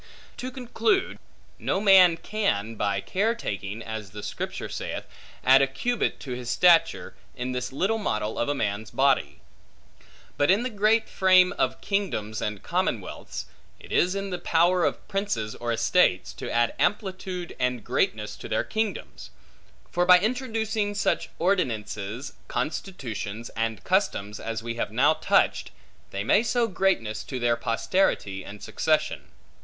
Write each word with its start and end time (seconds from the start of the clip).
To 0.37 0.49
conclude: 0.49 1.19
no 1.59 1.79
man 1.79 2.17
can 2.17 2.73
by 2.73 3.01
care 3.01 3.35
taking 3.35 3.83
(as 3.83 4.09
the 4.09 4.23
Scripture 4.23 4.67
saith) 4.67 5.03
add 5.43 5.61
a 5.61 5.67
cubit 5.67 6.19
to 6.21 6.31
his 6.31 6.49
stature, 6.49 7.13
in 7.35 7.51
this 7.51 7.71
little 7.71 7.99
model 7.99 8.39
of 8.39 8.49
a 8.49 8.55
man's 8.55 8.89
body; 8.89 9.41
but 10.37 10.49
in 10.49 10.63
the 10.63 10.71
great 10.71 11.07
frame 11.07 11.53
of 11.55 11.81
kingdoms 11.81 12.41
and 12.41 12.63
commonwealths, 12.63 13.45
it 13.79 13.91
is 13.91 14.15
in 14.15 14.31
the 14.31 14.39
power 14.39 14.85
of 14.85 15.07
princes 15.07 15.53
or 15.53 15.71
estates, 15.71 16.33
to 16.33 16.49
add 16.51 16.73
amplitude 16.79 17.55
and 17.59 17.83
greatness 17.83 18.35
to 18.37 18.49
their 18.49 18.63
kingdoms; 18.63 19.29
for 19.91 20.03
by 20.03 20.17
introducing 20.19 20.95
such 20.95 21.29
ordinances, 21.37 22.33
constitutions, 22.47 23.49
and 23.49 23.83
customs, 23.83 24.39
as 24.39 24.63
we 24.63 24.73
have 24.73 24.91
now 24.91 25.13
touched, 25.13 25.69
they 26.09 26.23
may 26.23 26.41
sow 26.41 26.65
greatness 26.67 27.23
to 27.23 27.37
their 27.37 27.55
posterity 27.55 28.43
and 28.43 28.63
succession. 28.63 29.25